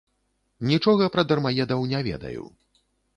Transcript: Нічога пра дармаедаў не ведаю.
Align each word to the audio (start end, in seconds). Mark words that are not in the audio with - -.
Нічога 0.69 1.09
пра 1.15 1.23
дармаедаў 1.31 1.85
не 1.91 1.99
ведаю. 2.09 2.43